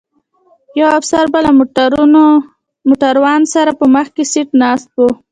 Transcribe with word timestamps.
یو 0.79 0.87
افسر 0.99 1.25
به 1.33 1.39
له 1.45 1.51
موټروان 2.87 3.41
سره 3.53 3.71
په 3.79 3.85
مخکي 3.95 4.23
سیټ 4.31 4.49
ناست 4.61 4.89
و. 4.95 4.99